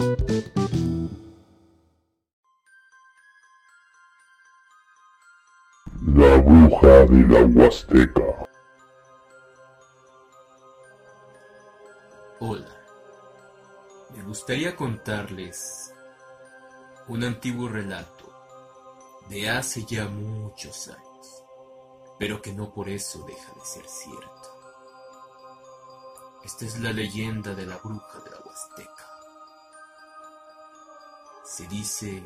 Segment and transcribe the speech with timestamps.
[0.00, 0.06] La
[6.38, 8.48] bruja de la Huasteca.
[12.38, 12.66] Hola.
[14.16, 15.92] Me gustaría contarles
[17.08, 18.32] un antiguo relato
[19.28, 21.44] de hace ya muchos años,
[22.18, 24.48] pero que no por eso deja de ser cierto.
[26.42, 29.09] Esta es la leyenda de la bruja de la Huasteca.
[31.50, 32.24] Se dice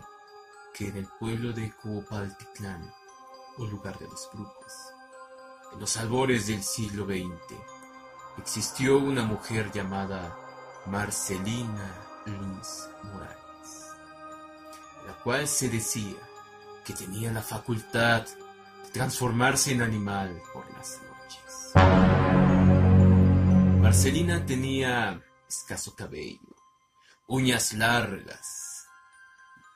[0.74, 2.92] que en el pueblo de Coopaltitlán,
[3.56, 4.73] o lugar de los brujos,
[5.73, 7.56] en los albores del siglo XX,
[8.37, 10.37] existió una mujer llamada
[10.84, 11.91] Marcelina
[12.27, 13.95] Luz Morales,
[15.06, 16.20] la cual se decía
[16.84, 21.73] que tenía la facultad de transformarse en animal por las noches.
[23.80, 26.54] Marcelina tenía escaso cabello,
[27.27, 28.63] uñas largas,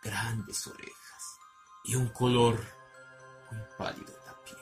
[0.02, 1.38] grandes orejas
[1.84, 2.60] y un color
[3.50, 4.12] muy pálido
[4.44, 4.58] piel,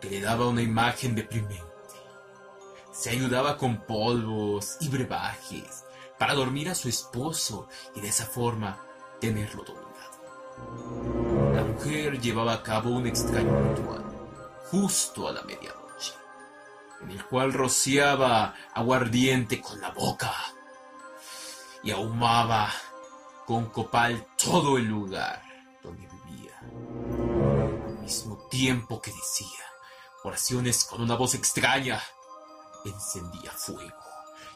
[0.00, 1.66] que le daba una imagen deprimente.
[2.92, 5.84] Se ayudaba con polvos y brebajes
[6.18, 8.80] para dormir a su esposo y de esa forma
[9.20, 9.92] tenerlo dominado.
[11.54, 14.04] La mujer llevaba a cabo un extraño ritual
[14.70, 16.14] justo a la medianoche,
[17.02, 20.32] en el cual rociaba aguardiente con la boca
[21.82, 22.70] y ahumaba
[23.52, 25.42] con copal todo el lugar
[25.82, 29.66] donde vivía, al mismo tiempo que decía
[30.24, 32.00] oraciones con una voz extraña
[32.86, 34.02] encendía fuego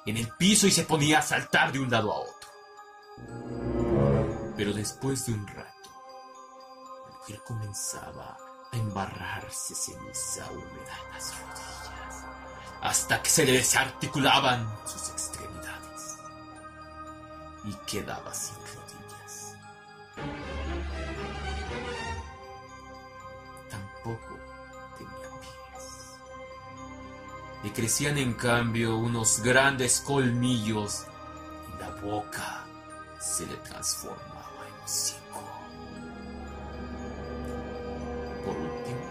[0.06, 2.48] en el piso y se ponía a saltar de un lado a otro.
[4.56, 5.90] Pero después de un rato,
[7.10, 8.38] la mujer comenzaba
[8.72, 12.24] a embarrarse ceniza húmeda en las rodillas,
[12.80, 15.35] hasta que se le desarticulaban sus extremidades
[17.66, 19.56] y quedaba sin rodillas.
[23.68, 24.38] Tampoco
[24.96, 26.16] tenía pies.
[27.64, 31.06] Le crecían en cambio unos grandes colmillos
[31.74, 32.64] y la boca
[33.18, 35.42] se le transformaba en hocico.
[38.44, 39.06] Por último,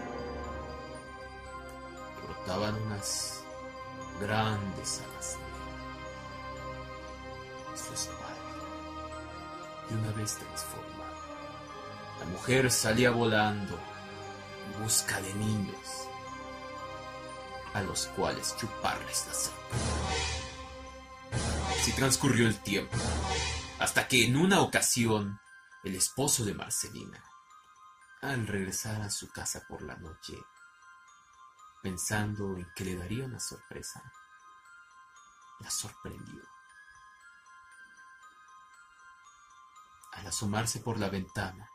[2.24, 3.42] brotaban unas
[4.18, 5.15] grandes alas
[10.16, 10.38] vez
[12.18, 13.78] la mujer salía volando
[14.66, 16.08] en busca de niños
[17.74, 19.62] a los cuales chuparles la sangre.
[21.78, 22.96] Así transcurrió el tiempo,
[23.78, 25.38] hasta que en una ocasión
[25.84, 27.22] el esposo de Marcelina,
[28.22, 30.34] al regresar a su casa por la noche,
[31.82, 34.02] pensando en que le daría una sorpresa,
[35.60, 36.42] la sorprendió.
[40.16, 41.70] Al asomarse por la ventana,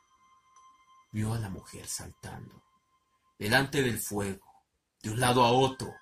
[1.12, 2.64] vio a la mujer saltando
[3.38, 4.46] delante del fuego
[5.02, 5.96] de un lado a otro,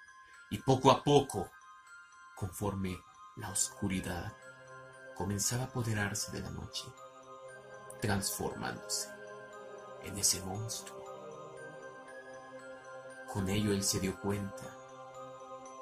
[0.50, 1.50] y poco a poco,
[2.36, 3.00] conforme
[3.38, 4.36] la oscuridad
[5.16, 6.84] comenzaba a apoderarse de la noche,
[8.02, 9.10] transformándose
[10.04, 11.00] en ese monstruo.
[13.32, 14.76] Con ello él se dio cuenta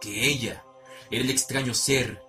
[0.02, 0.64] que ella
[1.10, 2.22] era el extraño ser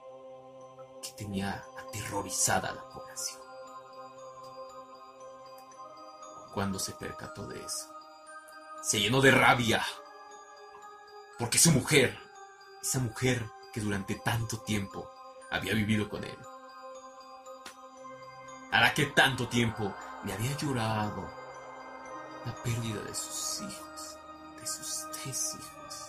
[1.03, 3.38] que tenía aterrorizada a la población.
[6.59, 7.87] Cuando se percató de eso,
[8.83, 9.81] se llenó de rabia
[11.39, 12.19] porque su mujer,
[12.83, 15.09] esa mujer que durante tanto tiempo
[15.53, 16.37] había vivido con él,
[18.73, 21.31] a la que tanto tiempo le había llorado
[22.45, 24.19] la pérdida de sus hijos,
[24.61, 26.07] de sus tres hijos.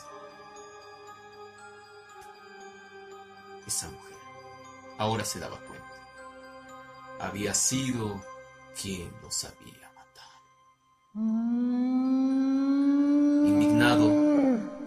[3.67, 4.17] Esa mujer
[4.97, 5.85] ahora se daba cuenta.
[7.19, 8.19] Había sido
[8.81, 9.88] quien los había matado.
[11.15, 12.85] Indignado,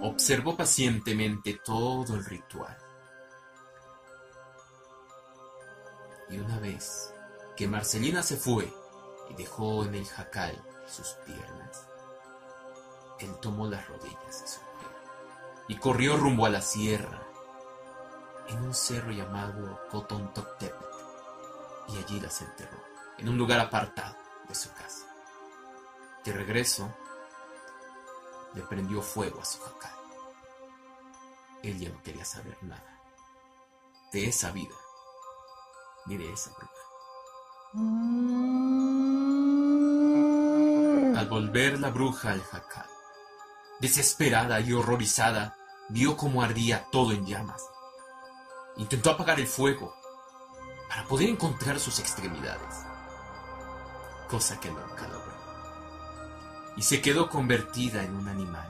[0.02, 2.78] observó pacientemente todo el ritual.
[6.30, 7.12] Y una vez
[7.56, 8.72] que Marcelina se fue
[9.30, 11.88] y dejó en el jacal sus piernas,
[13.18, 14.92] él tomó las rodillas de su mujer
[15.66, 17.20] y corrió rumbo a la sierra,
[18.48, 20.84] en un cerro llamado Cotontoctepetl,
[21.88, 22.78] y allí las enterró,
[23.18, 24.16] en un lugar apartado
[24.48, 25.11] de su casa.
[26.24, 26.94] De regreso,
[28.54, 29.96] le prendió fuego a su jacal.
[31.62, 32.92] Él ya no quería saber nada
[34.12, 34.74] de esa vida,
[36.06, 36.72] ni de esa bruja.
[41.18, 42.86] Al volver la bruja al jacal,
[43.80, 45.56] desesperada y horrorizada,
[45.88, 47.64] vio cómo ardía todo en llamas.
[48.76, 49.94] Intentó apagar el fuego,
[50.88, 52.84] para poder encontrar sus extremidades,
[54.28, 55.41] cosa que nunca logró.
[56.76, 58.68] Y se quedó convertida en un animal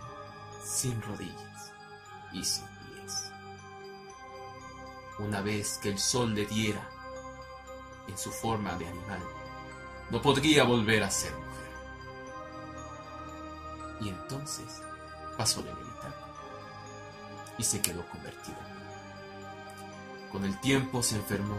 [0.64, 1.72] sin rodillas
[2.32, 3.30] y sin pies.
[5.18, 6.88] Una vez que el sol le diera
[8.08, 9.22] en su forma de animal,
[10.10, 11.72] no podría volver a ser mujer.
[14.00, 14.82] Y entonces
[15.36, 15.92] pasó la inevitable
[17.58, 18.58] y se quedó convertida.
[20.30, 21.56] Con el tiempo se enfermó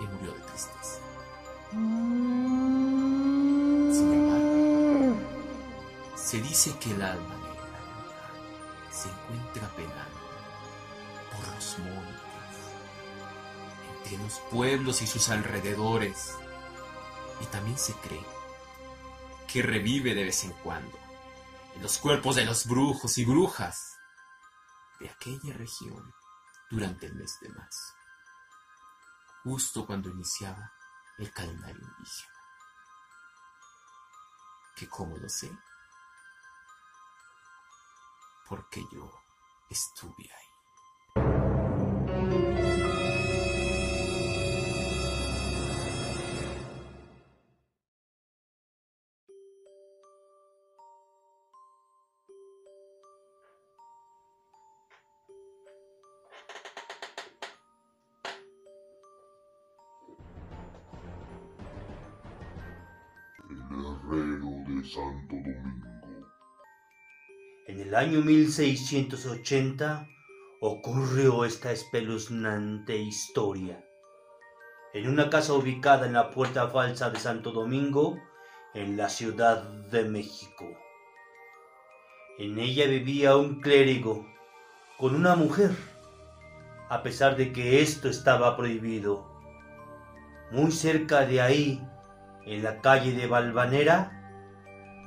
[0.00, 1.00] y murió de tristeza.
[6.26, 7.80] Se dice que el alma negra
[8.90, 10.20] se encuentra penando
[11.30, 12.56] por los montes,
[13.96, 16.34] entre los pueblos y sus alrededores,
[17.40, 18.26] y también se cree
[19.46, 20.98] que revive de vez en cuando
[21.76, 23.96] en los cuerpos de los brujos y brujas
[24.98, 26.12] de aquella región
[26.68, 27.94] durante el mes de marzo,
[29.44, 30.72] justo cuando iniciaba
[31.18, 32.34] el calendario indígena.
[34.74, 35.56] ¿Que cómo lo sé?
[38.48, 39.10] Porque yo
[39.70, 40.46] estuve ahí.
[67.96, 70.06] Año 1680
[70.60, 73.82] ocurrió esta espeluznante historia.
[74.92, 78.18] En una casa ubicada en la Puerta Falsa de Santo Domingo,
[78.74, 80.66] en la Ciudad de México.
[82.38, 84.26] En ella vivía un clérigo
[84.98, 85.70] con una mujer,
[86.90, 89.26] a pesar de que esto estaba prohibido.
[90.50, 91.82] Muy cerca de ahí,
[92.44, 94.12] en la calle de Valvanera,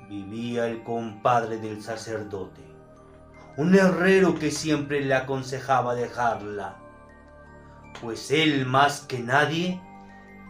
[0.10, 2.69] vivía el compadre del sacerdote,
[3.60, 6.80] un herrero que siempre le aconsejaba dejarla,
[8.00, 9.82] pues él más que nadie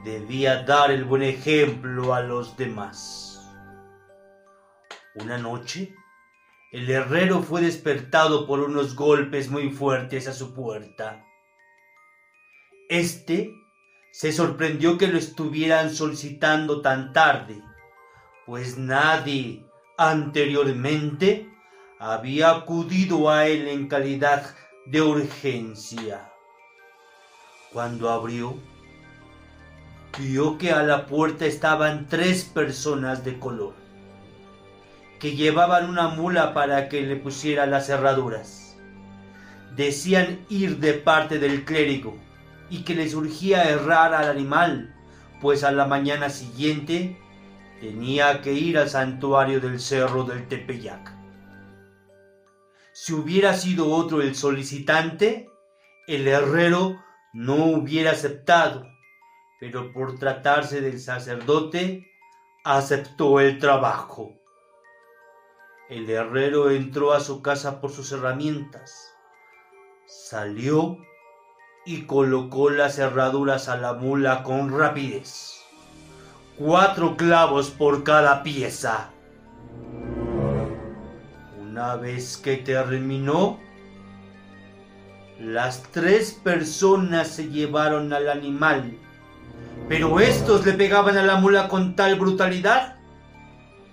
[0.06, 3.52] debía dar el buen ejemplo a los demás.
[5.16, 5.92] Una noche,
[6.72, 11.26] el herrero fue despertado por unos golpes muy fuertes a su puerta.
[12.90, 13.52] Este
[14.12, 17.60] se sorprendió que lo estuvieran solicitando tan tarde,
[18.46, 19.66] pues nadie
[19.98, 21.50] anteriormente
[22.02, 24.56] había acudido a él en calidad
[24.86, 26.32] de urgencia.
[27.74, 28.56] Cuando abrió,
[30.18, 33.74] vio que a la puerta estaban tres personas de color,
[35.20, 38.78] que llevaban una mula para que le pusiera las cerraduras.
[39.76, 42.16] Decían ir de parte del clérigo
[42.70, 44.96] y que les urgía errar al animal,
[45.42, 47.20] pues a la mañana siguiente
[47.82, 51.19] tenía que ir al santuario del cerro del Tepeyac.
[53.02, 55.50] Si hubiera sido otro el solicitante,
[56.06, 57.02] el herrero
[57.32, 58.86] no hubiera aceptado,
[59.62, 62.06] pero por tratarse del sacerdote,
[62.66, 64.34] aceptó el trabajo.
[65.90, 69.16] El herrero entró a su casa por sus herramientas,
[70.06, 70.98] salió
[71.86, 75.64] y colocó las cerraduras a la mula con rapidez.
[76.58, 79.12] Cuatro clavos por cada pieza.
[81.80, 83.58] Una vez que terminó,
[85.40, 88.98] las tres personas se llevaron al animal,
[89.88, 92.98] pero estos le pegaban a la mula con tal brutalidad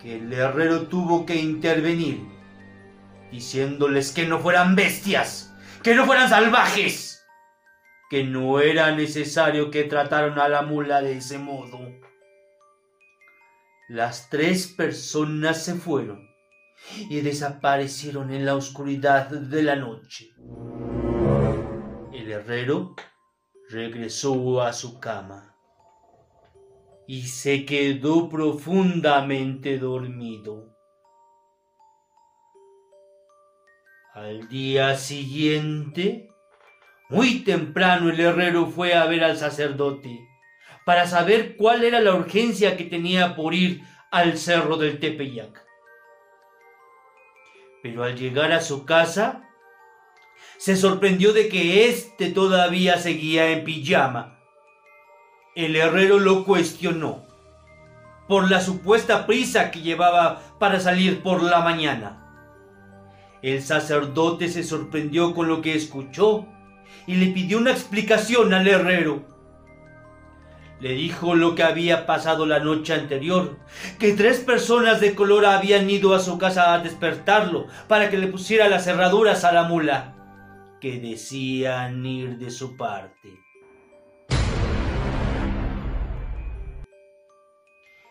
[0.02, 2.26] que el herrero tuvo que intervenir,
[3.30, 7.24] diciéndoles que no fueran bestias, que no fueran salvajes,
[8.10, 11.78] que no era necesario que trataran a la mula de ese modo.
[13.88, 16.35] Las tres personas se fueron
[17.08, 20.30] y desaparecieron en la oscuridad de la noche.
[22.12, 22.94] El herrero
[23.68, 25.56] regresó a su cama
[27.06, 30.76] y se quedó profundamente dormido.
[34.14, 36.30] Al día siguiente,
[37.10, 40.26] muy temprano el herrero fue a ver al sacerdote
[40.86, 45.65] para saber cuál era la urgencia que tenía por ir al cerro del Tepeyac.
[47.86, 49.42] Pero al llegar a su casa,
[50.58, 54.40] se sorprendió de que éste todavía seguía en pijama.
[55.54, 57.24] El herrero lo cuestionó
[58.26, 62.24] por la supuesta prisa que llevaba para salir por la mañana.
[63.40, 66.44] El sacerdote se sorprendió con lo que escuchó
[67.06, 69.22] y le pidió una explicación al herrero.
[70.80, 73.58] Le dijo lo que había pasado la noche anterior,
[73.98, 78.26] que tres personas de color habían ido a su casa a despertarlo para que le
[78.26, 83.30] pusiera las cerraduras a la mula, que decían ir de su parte.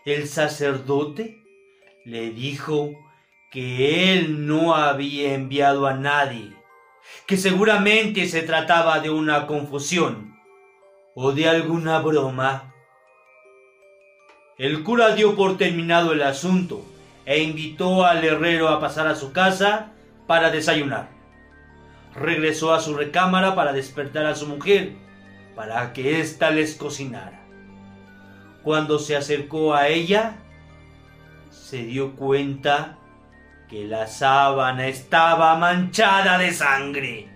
[0.04, 1.42] El sacerdote
[2.04, 2.90] le dijo
[3.50, 6.52] que él no había enviado a nadie,
[7.26, 10.35] que seguramente se trataba de una confusión
[11.18, 12.74] o de alguna broma.
[14.58, 16.84] El cura dio por terminado el asunto
[17.24, 19.92] e invitó al herrero a pasar a su casa
[20.26, 21.08] para desayunar.
[22.14, 24.92] Regresó a su recámara para despertar a su mujer,
[25.54, 27.40] para que ésta les cocinara.
[28.62, 30.36] Cuando se acercó a ella,
[31.50, 32.98] se dio cuenta
[33.70, 37.28] que la sábana estaba manchada de sangre.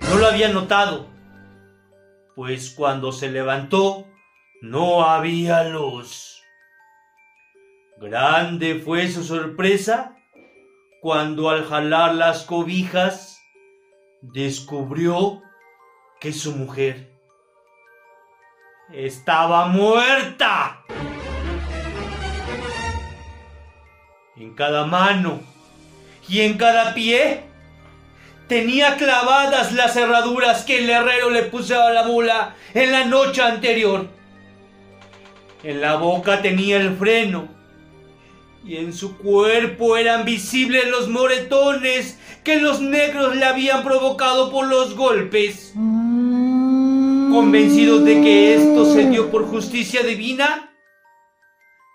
[0.00, 1.15] No lo había notado,
[2.36, 4.06] pues cuando se levantó
[4.60, 6.42] no había luz.
[7.96, 10.14] Grande fue su sorpresa
[11.00, 13.40] cuando al jalar las cobijas
[14.20, 15.40] descubrió
[16.20, 17.10] que su mujer
[18.92, 20.84] estaba muerta.
[24.36, 25.40] En cada mano
[26.28, 27.45] y en cada pie
[28.48, 33.42] tenía clavadas las cerraduras que el herrero le puso a la mula en la noche
[33.42, 34.08] anterior.
[35.62, 37.48] En la boca tenía el freno
[38.64, 44.66] y en su cuerpo eran visibles los moretones que los negros le habían provocado por
[44.66, 45.72] los golpes.
[47.32, 50.72] Convencidos de que esto se dio por justicia divina,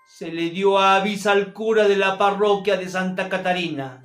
[0.06, 4.02] se le dio avis al cura de la parroquia de Santa Catarina.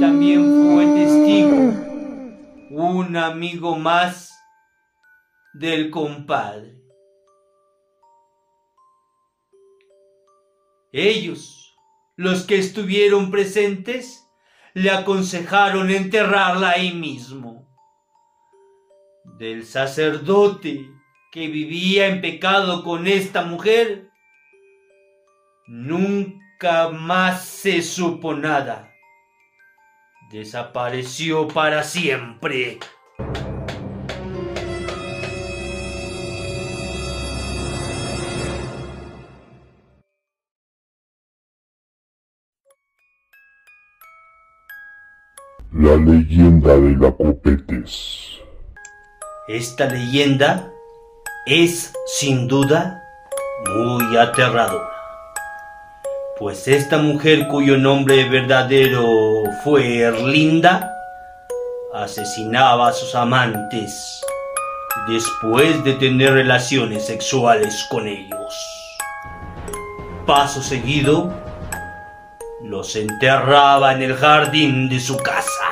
[0.00, 1.86] También fue testigo
[2.70, 4.30] un amigo más
[5.54, 6.74] del compadre.
[10.92, 11.74] Ellos,
[12.16, 14.26] los que estuvieron presentes,
[14.74, 17.66] le aconsejaron enterrarla ahí mismo.
[19.38, 20.86] Del sacerdote
[21.32, 24.10] que vivía en pecado con esta mujer,
[25.66, 28.95] nunca más se supo nada.
[30.30, 32.80] Desapareció para siempre.
[45.70, 48.40] La leyenda de la Copetes.
[49.46, 50.72] Esta leyenda
[51.46, 53.00] es, sin duda,
[53.68, 54.95] muy aterradora.
[56.38, 60.92] Pues esta mujer cuyo nombre verdadero fue Erlinda,
[61.94, 64.20] asesinaba a sus amantes
[65.08, 68.54] después de tener relaciones sexuales con ellos.
[70.26, 71.32] Paso seguido,
[72.62, 75.70] los enterraba en el jardín de su casa.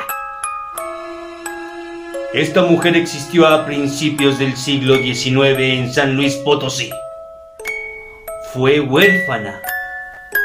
[2.33, 6.91] Esta mujer existió a principios del siglo XIX en San Luis Potosí.
[8.55, 9.61] Fue huérfana,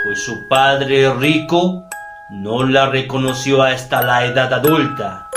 [0.03, 1.83] pues su padre rico
[2.29, 5.27] no la reconoció hasta la edad adulta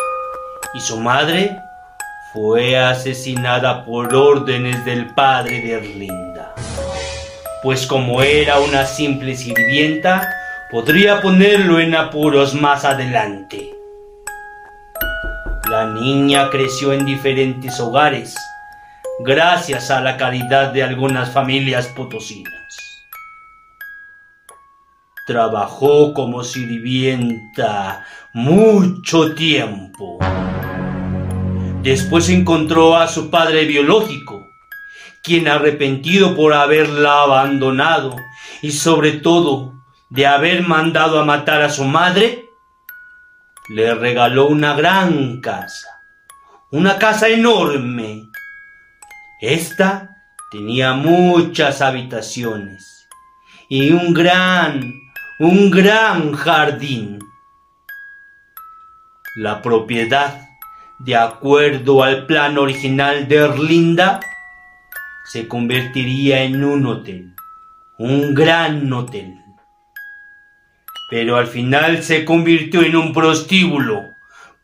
[0.74, 1.58] y su madre
[2.32, 6.54] fue asesinada por órdenes del padre de Erlinda.
[7.62, 10.32] Pues como era una simple sirvienta,
[10.70, 13.70] podría ponerlo en apuros más adelante.
[15.70, 18.34] La niña creció en diferentes hogares,
[19.20, 22.61] gracias a la caridad de algunas familias potosinas.
[25.32, 30.18] Trabajó como sirvienta mucho tiempo.
[31.82, 34.46] Después encontró a su padre biológico,
[35.22, 38.14] quien arrepentido por haberla abandonado
[38.60, 39.72] y sobre todo
[40.10, 42.50] de haber mandado a matar a su madre,
[43.70, 45.88] le regaló una gran casa,
[46.70, 48.28] una casa enorme.
[49.40, 50.14] Esta
[50.50, 53.08] tenía muchas habitaciones
[53.74, 55.01] y un gran,
[55.42, 57.18] un gran jardín.
[59.34, 60.40] La propiedad,
[61.00, 64.20] de acuerdo al plan original de Erlinda,
[65.24, 67.34] se convertiría en un hotel,
[67.98, 69.42] un gran hotel
[71.12, 74.00] pero al final se convirtió en un prostíbulo,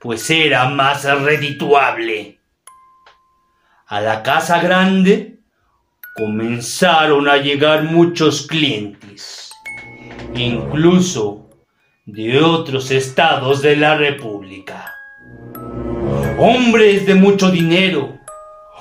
[0.00, 2.40] pues era más redituable.
[3.86, 5.40] A la casa grande
[6.16, 9.47] comenzaron a llegar muchos clientes,
[10.34, 11.48] incluso
[12.06, 14.94] de otros estados de la República.
[16.38, 18.18] Hombres de mucho dinero,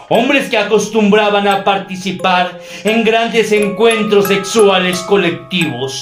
[0.09, 5.93] hombres que acostumbraban a participar en grandes encuentros sexuales colectivos.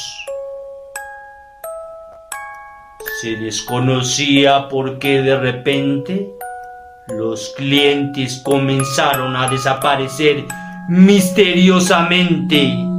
[3.22, 6.30] Se desconocía por qué de repente
[7.08, 10.44] los clientes comenzaron a desaparecer
[10.90, 12.95] misteriosamente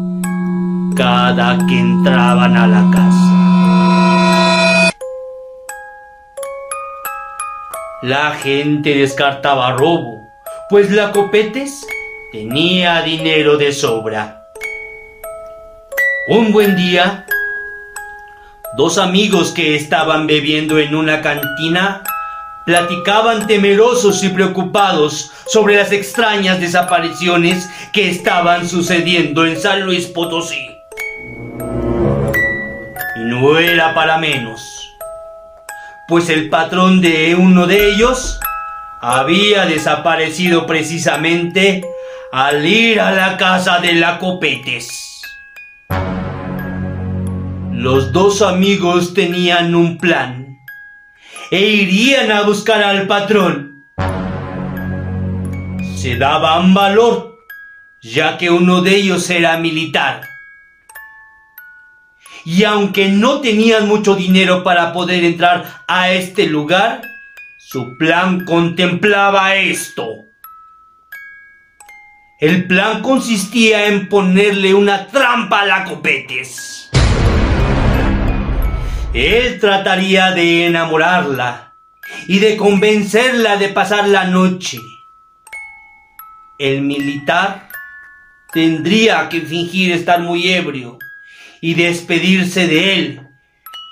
[0.97, 4.91] cada que entraban a la casa.
[8.03, 10.23] La gente descartaba robo,
[10.71, 11.87] pues la Copetes
[12.33, 14.47] tenía dinero de sobra.
[16.29, 17.27] Un buen día,
[18.77, 22.03] dos amigos que estaban bebiendo en una cantina
[22.65, 30.76] platicaban temerosos y preocupados sobre las extrañas desapariciones que estaban sucediendo en San Luis Potosí.
[33.29, 34.95] No era para menos,
[36.07, 38.39] pues el patrón de uno de ellos
[39.03, 41.85] había desaparecido precisamente
[42.31, 44.89] al ir a la casa de la Copetes.
[47.73, 50.59] Los dos amigos tenían un plan
[51.51, 53.87] e irían a buscar al patrón.
[55.97, 57.35] Se daban valor,
[58.01, 60.36] ya que uno de ellos era militar.
[62.47, 67.03] Y aunque no tenían mucho dinero para poder entrar a este lugar,
[67.59, 70.07] su plan contemplaba esto.
[72.39, 76.89] El plan consistía en ponerle una trampa a la Copetes.
[79.13, 81.73] Él trataría de enamorarla
[82.29, 84.79] y de convencerla de pasar la noche.
[86.61, 87.69] El militar
[88.53, 90.97] tendría que fingir estar muy ebrio
[91.61, 93.29] y despedirse de él,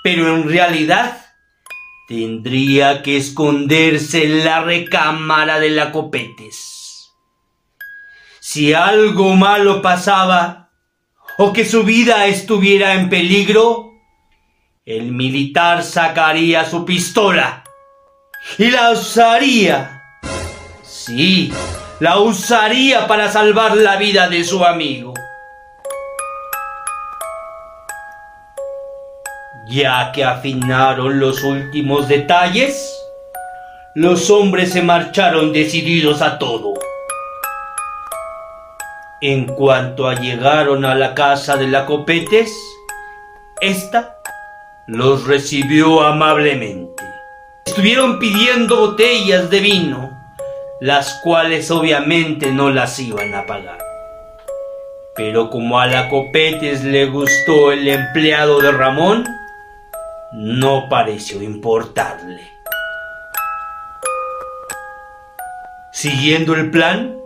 [0.03, 1.25] pero en realidad
[2.07, 7.11] tendría que esconderse en la recámara de la Copetes.
[8.39, 10.69] Si algo malo pasaba
[11.39, 13.91] o que su vida estuviera en peligro,
[14.85, 17.63] el militar sacaría su pistola
[18.59, 20.03] y la usaría.
[20.83, 21.51] Sí,
[21.99, 25.14] la usaría para salvar la vida de su amigo.
[29.67, 32.95] Ya que afinaron los últimos detalles,
[33.95, 36.73] los hombres se marcharon decididos a todo.
[39.21, 42.53] En cuanto llegaron a la casa de la Copetes,
[43.59, 44.17] esta
[44.85, 47.03] los recibió amablemente.
[47.65, 50.11] Estuvieron pidiendo botellas de vino,
[50.79, 53.79] las cuales obviamente no las iban a pagar.
[55.15, 59.25] Pero como a la Copetes le gustó el empleado de Ramón,
[60.35, 62.41] no pareció importarle.
[65.91, 67.17] Siguiendo el plan,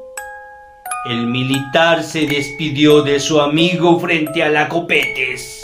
[1.05, 5.59] el militar se despidió de su amigo frente a la Copetes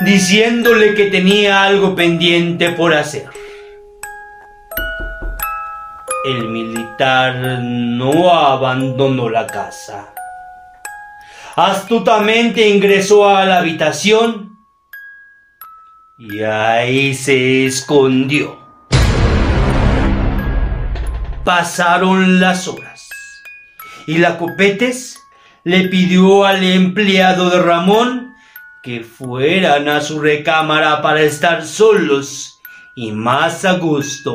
[0.00, 3.28] diciéndole que tenía algo pendiente por hacer.
[6.24, 10.12] El militar no abandonó la casa.
[11.54, 14.53] Astutamente ingresó a la habitación
[16.16, 18.56] y ahí se escondió.
[21.44, 23.08] Pasaron las horas
[24.06, 25.18] y la Copetes
[25.64, 28.34] le pidió al empleado de Ramón
[28.82, 32.60] que fueran a su recámara para estar solos
[32.94, 34.34] y más a gusto.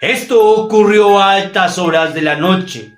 [0.00, 2.96] Esto ocurrió a altas horas de la noche,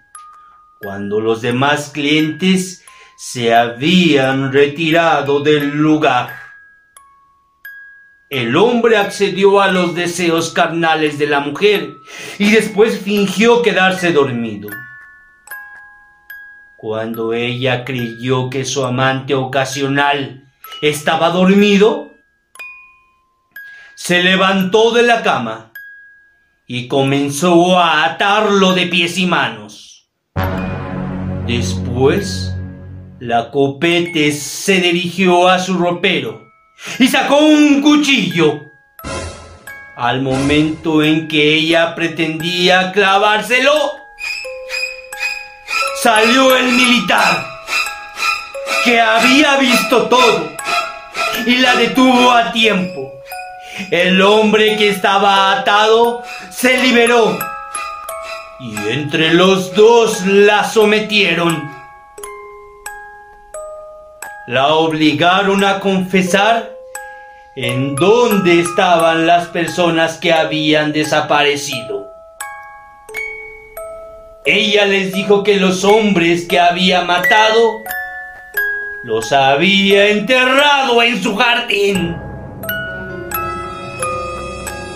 [0.79, 2.84] cuando los demás clientes
[3.17, 6.45] se habían retirado del lugar.
[8.31, 11.95] El hombre accedió a los deseos carnales de la mujer
[12.39, 14.69] y después fingió quedarse dormido.
[16.77, 20.45] Cuando ella creyó que su amante ocasional
[20.83, 22.11] estaba dormido,
[23.95, 25.71] se levantó de la cama
[26.67, 30.11] y comenzó a atarlo de pies y manos.
[31.47, 32.54] Después,
[33.25, 36.53] la copete se dirigió a su ropero
[36.99, 38.61] y sacó un cuchillo.
[39.97, 43.73] Al momento en que ella pretendía clavárselo,
[46.03, 47.47] salió el militar,
[48.85, 50.53] que había visto todo,
[51.47, 53.11] y la detuvo a tiempo.
[53.91, 57.39] El hombre que estaba atado se liberó,
[58.61, 61.74] y entre los dos la sometieron.
[64.47, 66.71] La obligaron a confesar
[67.57, 72.05] en dónde estaban las personas que habían desaparecido.
[74.45, 77.81] ella les dijo que los hombres que había matado
[79.05, 82.15] los había enterrado en su jardín.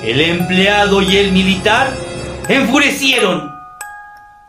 [0.04, 1.88] El empleado y el militar
[2.50, 3.57] enfurecieron.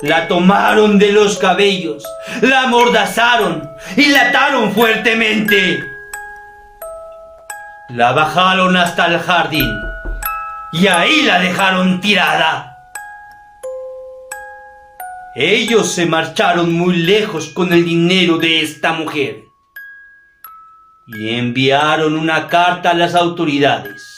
[0.02, 2.06] La tomaron de los cabellos,
[2.42, 5.78] la amordazaron y la ataron fuertemente.
[7.90, 9.70] La bajaron hasta el jardín
[10.72, 12.78] y ahí la dejaron tirada.
[15.36, 19.44] Ellos se marcharon muy lejos con el dinero de esta mujer
[21.08, 24.09] y enviaron una carta a las autoridades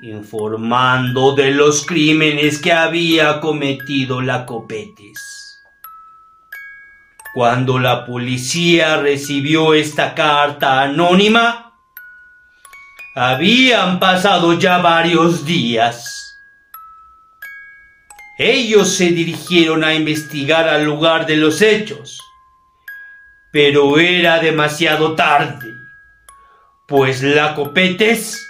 [0.00, 5.60] informando de los crímenes que había cometido la Copetes.
[7.34, 11.72] Cuando la policía recibió esta carta anónima,
[13.16, 16.38] habían pasado ya varios días.
[18.38, 22.20] Ellos se dirigieron a investigar al lugar de los hechos,
[23.50, 25.74] pero era demasiado tarde,
[26.86, 28.47] pues la Copetes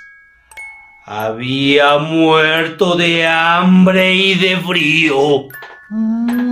[1.11, 5.49] había muerto de hambre y de frío.
[5.89, 6.48] Mm.